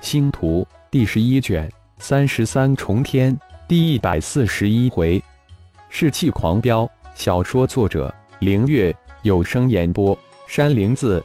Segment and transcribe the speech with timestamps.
[0.00, 5.22] 星图第十一卷三十三重天第一百四十一回，
[5.88, 6.88] 士气狂飙。
[7.14, 11.24] 小说作者：凌月，有声演播：山灵子。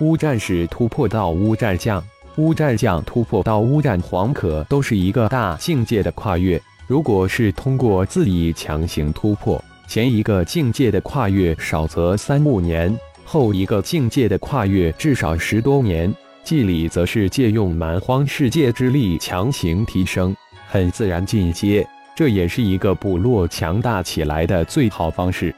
[0.00, 2.02] 乌战士突破到乌战将，
[2.36, 6.60] 乌战将突破到乌战皇，可都是一个大境界的跨越。
[6.86, 12.94] 如果是通过自己强行突破，前一个境界的跨越少则三五年，
[13.24, 16.14] 后一个境界的跨越至少十多年。
[16.44, 20.36] 祭礼则是借用蛮荒世界之力强行提升，
[20.68, 21.86] 很自然进阶。
[22.14, 25.52] 这也是一个部落强大起来的最好方式。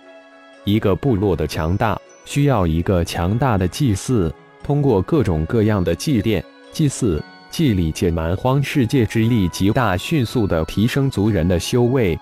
[0.65, 4.33] 一个部落的强大需要一个强大的祭祀，
[4.63, 12.17] 通过各种各样的祭奠、祭祀、祭礼，借蛮荒世界之力极大迅速的提升族人的修为。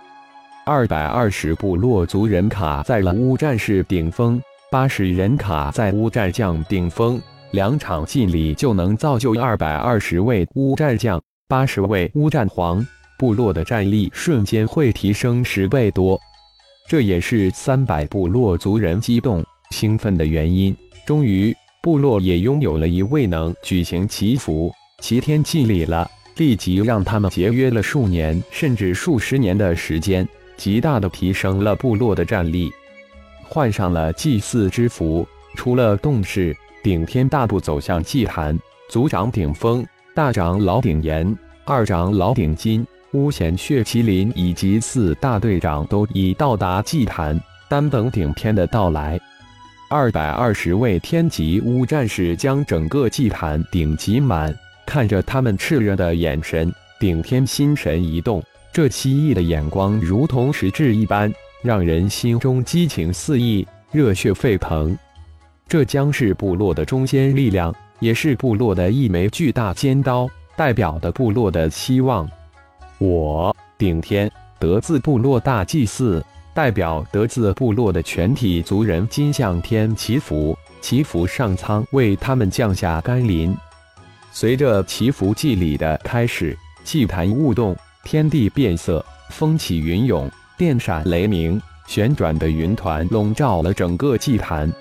[0.65, 7.21] 二百二十部落族人卡在了乌战士顶峰，八十人卡在乌战将顶峰。
[7.55, 12.85] 两场祭礼就能造就二百二十位乌战将、八十位乌战皇，
[13.17, 16.21] 部落的战力瞬间会提升十倍多。
[16.89, 20.77] 这也是三百部落族人激动兴奋的原因。
[21.07, 32.73] 终于，部落也拥有了一位能举行祈福、齐天祭礼了，立即让他们节约了数年甚至数十年的时间，极大的提升了部落的战力。
[33.45, 36.53] 换上了祭祀之服，除了动势。
[36.85, 38.55] 顶天大步走向祭坛，
[38.91, 39.83] 族长顶峰、
[40.15, 49.19] 大长老顶岩、二长老顶金、巫贤血麒麟以及四大队长都已到达祭坛，单等顶天的到来。
[49.89, 54.55] 二百二十位天级巫战士将整个祭坛顶挤满，
[54.85, 58.43] 看着他们炽热的眼神，顶天心神一动，
[58.75, 61.33] 这奇异的眼光如同实质一般，
[61.63, 64.95] 让人心中激情四溢，热血沸腾。
[65.67, 72.29] 这将是部落的中坚力量，也是部落的一枚巨大尖刀，代表的部落的希望。
[72.99, 83.57] 我顶天德字部落大祭祀，代表德字部落的全体族人，今向天祈福，祈福上苍为他们降下甘霖。
[84.31, 94.73] 随着祈福祭礼的开始，祭坛雾动，天地变色，风起云涌，电闪雷鸣，旋转的云团笼罩了整个祭坛。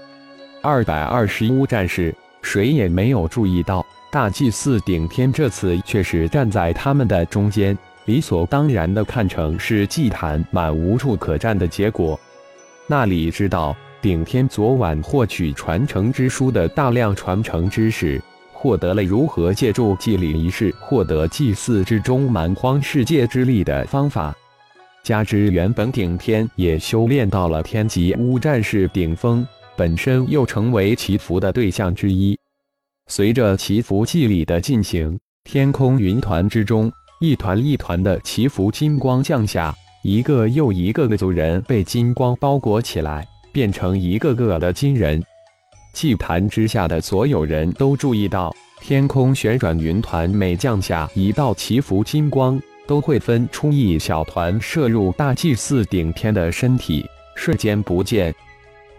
[0.63, 12.17] 二百二十巫战士，谁也没有注意到，大祭司顶天这次却是站在他们的中间，理所当然的看成是祭坛满无处可站的结果。
[12.87, 18.21] 那里知道，顶天昨晚获取传承之书的大量传承知识，
[18.53, 24.33] 获得了如何借助祭礼仪式获得祭祀之中蛮荒世界之力的方法，
[25.03, 29.45] 加之原本顶天也修炼到了天级巫战士顶峰。
[29.75, 32.37] 本身又成为祈福的对象之一。
[33.07, 45.21] 随着祈福祭礼的进行，天空云团之中，一团一团的祈福金光降下，一个又一个的族人被金光包裹起来，变成一个个的金人。
[45.93, 57.05] 祭坛之下的所有人都注意到，天空旋转云团每降下一道祈福金光，都会分出一小团射入大祭司顶天的身体，
[57.35, 58.33] 瞬间不见。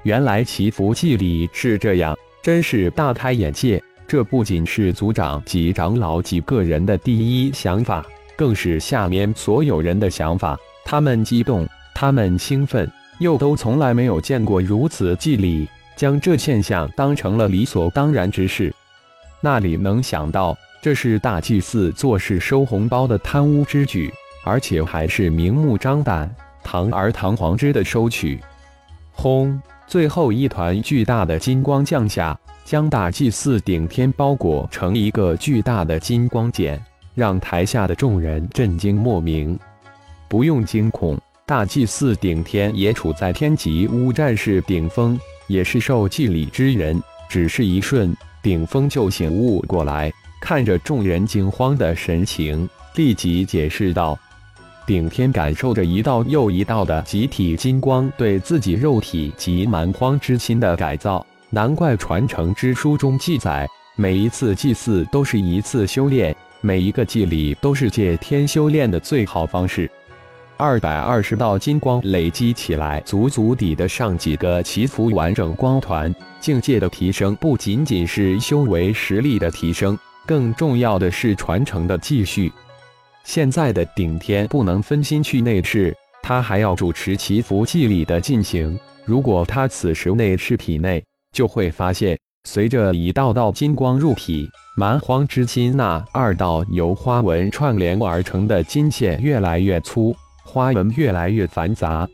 [0.05, 3.83] 原来祈福祭礼是这样，真是大开眼界。
[4.07, 8.05] 这不仅是族长及长老几个人的第一想法，
[8.37, 10.59] 更是下面所有人的想法。
[10.85, 12.87] 他们激动，他们兴奋，
[13.19, 15.67] 又都从来没有见过如此祭礼，
[15.97, 18.71] 将这现象当成了理所当然之事。
[19.41, 24.13] 那里能想到，这是大祭司做事收红包的贪污之举，
[24.45, 26.31] 而且还是明目张胆、
[26.63, 28.39] 堂而堂皇之的收取。
[29.13, 29.59] 轰！
[29.87, 36.83] 最后一团巨大的金光降下，将大祭司顶天包裹成一个巨大的金光茧，
[37.15, 39.59] 让台下的众人震惊莫名。
[40.29, 47.01] 不用惊恐，大祭司顶天也处在天级乌战士顶峰，也是受祭礼之人。
[47.29, 54.19] 只是一瞬，顶峰就醒悟过来，看着众人惊慌的神情，立即解释道。
[54.87, 63.67] 顶天感受着一道又一道的集体金光对自己肉体及蛮荒之心的改造，难怪传承之书中记载，
[63.97, 69.91] 每一次祭祀都是一次修炼，每一个祭礼都是借天修炼的最好方式。
[70.59, 76.15] 二百二十道金光累积起来，足足抵得上几个祈福完整光团。
[76.41, 82.53] 境界的提升不仅仅是修为实力的提升，更重要的是传承的继续。
[83.25, 88.79] 现在的顶天不能分心去内视，他还要主持祈福祭礼的进行。
[89.05, 102.07] 如果他此时内视体内，就会发现随着一道道金光入体，蛮荒之心那二道由花纹串联而成的金线越来越粗，花纹越来越繁杂。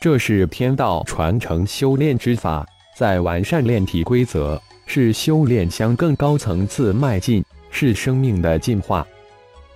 [0.00, 9.06] 这是天道传承修炼之法，在完善炼体规则，是修炼向更高层次迈进，是生命的进化。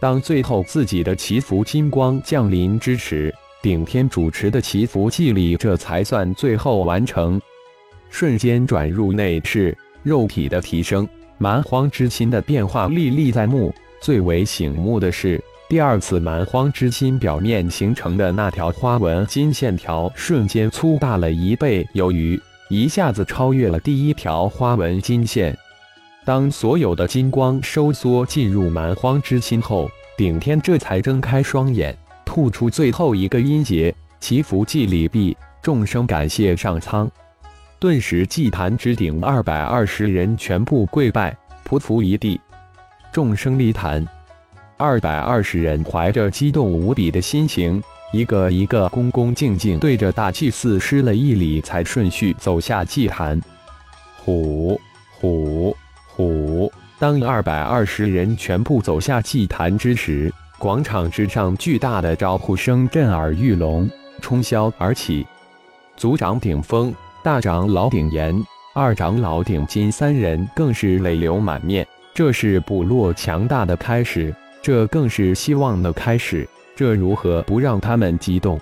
[0.01, 7.41] 当最后自己的祈福金光降临之时，顶天主持的祈福祭礼这才算最后完成。
[8.09, 11.07] 瞬间转入内视，肉体的提升，
[11.37, 13.75] 蛮荒之心的变化历历在目。
[14.01, 22.41] 最为醒目的是，第二次蛮荒之心表面形成的那条花纹金线条瞬间粗大了一倍有余，
[22.71, 25.59] 一下子超越了第一条花纹金线。
[26.29, 37.11] 当所有的金光收缩进入蛮荒之心后，顶天这才睁开双眼，吐出最后一个音节：“祈福祭礼毕，众生感谢上苍。”
[37.81, 41.35] 顿时，祭坛之顶二百二十人全部跪拜，
[41.67, 42.39] 匍匐一地。
[43.11, 44.07] 众生离坛，
[44.77, 47.83] 二百二十人怀着激动无比的心情，
[48.13, 53.41] 一个一个恭恭敬敬对着大祭司施了一礼，才顺序走下祭坛。
[54.23, 54.79] 虎
[55.19, 55.58] 虎虎！
[56.99, 63.89] 当二百二十人全部走下祭坛之时，广场之上巨大的招呼声震耳欲聋，
[64.21, 65.27] 冲霄而起。
[65.97, 66.95] 族长顶峰。
[67.21, 68.35] 大长老顶岩、
[68.75, 71.87] 二长老顶金三人更是泪流满面。
[72.15, 76.49] 这是部落强大的开始，这更是希望的开始。
[76.77, 78.59] 这如何不让他们激动？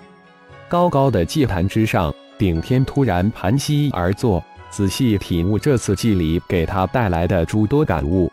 [0.67, 8.31] 高高的祭坛之上，顶天突然盘膝而坐，仔细体悟这次祭礼给他带来的诸多感悟。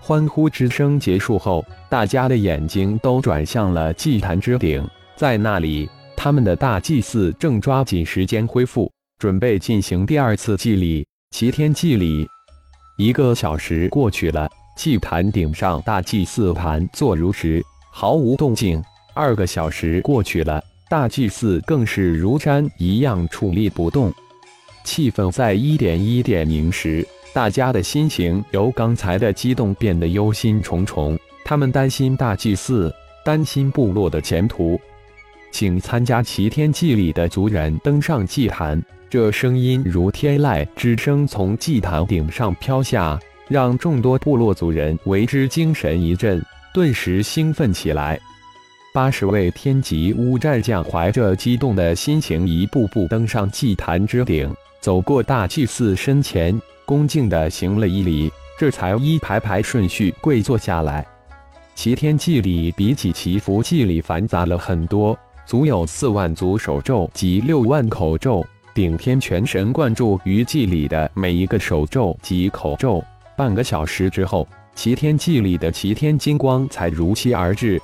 [0.00, 4.86] 欢呼之声结束后，大家的眼睛都转向了祭坛之顶，
[5.16, 8.90] 在那里，他们的大祭司正抓紧时间恢复。
[9.18, 12.26] 准备进行第二次祭礼，齐天祭礼。
[12.96, 17.62] 一个小时过去了，祭坛顶上大祭司盘坐如石，
[17.92, 18.82] 毫无动静。
[19.14, 24.12] 二个小时过去了，大祭司更是如山一样矗立不动。
[24.88, 31.18] 气氛在一点一点凝实，大家的心情由刚才的激动变得忧心忡忡。
[31.44, 32.90] 他们担心大祭司，
[33.22, 34.80] 担心部落的前途。
[35.52, 38.82] 请参加齐天祭礼的族人登上祭坛。
[39.10, 46.42] 这声音如天籁之声从祭坛顶上飘下，让众多部落族人为之精神一振，
[46.72, 48.18] 顿时兴奋起来。
[48.98, 58.28] 八十位天级乌战将怀着激动的心情，一步步登上祭坛之顶，走过大祭司身前，恭敬地行了一礼，
[58.58, 61.06] 这才一排排顺序跪坐下来。
[61.76, 65.16] 齐天祭礼比起祈福祭礼繁杂了很多，
[65.46, 68.44] 足有四万组手咒及六万口咒。
[68.74, 73.00] 顶天全神贯注于祭礼的每一个手咒及口咒，
[73.36, 77.80] 半个小时之后，齐天祭礼的齐天金光才如期而至。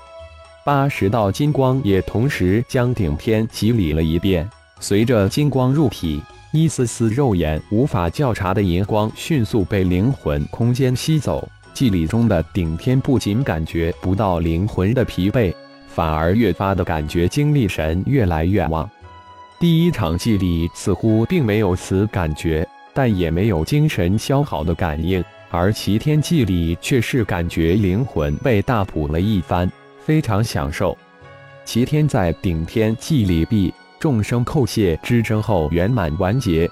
[0.65, 4.49] 八十道金光也同时将顶天洗礼了一遍。
[4.81, 6.23] 随着金光入体，
[6.55, 11.47] 一丝丝肉眼无法觉察的银光迅速被灵魂空间吸走。
[11.75, 15.53] 祭礼中的顶天不仅感觉不到灵魂的疲惫，
[15.87, 18.89] 反而越发的感觉精力神越来越旺。
[19.61, 29.71] 第一场祭礼似乎并没有此感觉，但也没有精神消耗的感应，而齐天祭礼却是感觉灵魂被大补了一番，
[30.05, 30.97] 非常享受。
[31.65, 36.71] 齐天在顶天祭礼毕，众生叩谢之声后圆满完结。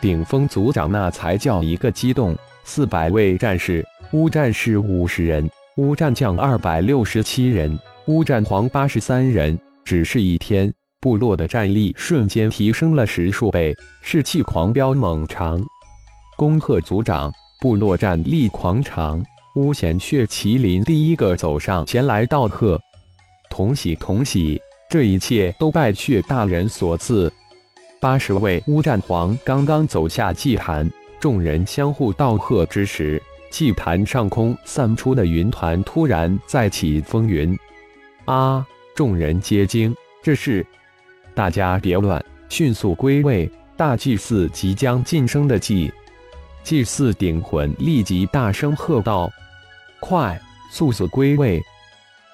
[0.00, 10.72] 顶峰族长那才叫一个激动，四百位战士，乌战士五十人，乌战将二百六十七人，乌战皇八十三人，只是一天。
[11.00, 15.62] 部落的战力瞬间提升了十数倍，士气狂飙猛长。
[16.36, 19.24] 恭贺族长，部落战力狂长。
[19.56, 22.78] 巫贤血麒麟第一个走上前来道贺，
[23.48, 24.60] 同喜同喜，
[24.90, 27.32] 这一切都拜血大人所赐。
[27.98, 33.20] 八十位乌战皇刚刚走下祭坛，众人相互道贺之时，
[33.50, 37.58] 祭坛上空散出的云团突然再起风云。
[38.26, 38.66] 啊！
[38.94, 40.66] 众人皆惊，这是。
[41.34, 43.50] 大家别乱，迅速归位。
[43.74, 45.90] 大祭司即将晋升的祭
[46.62, 49.30] 祭祀顶魂立即大声喝道
[50.00, 51.60] ：“快，速速归位！”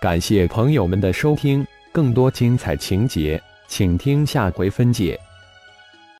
[0.00, 5.18] 感谢朋友们的收听，更多精彩情节，请听下回分解。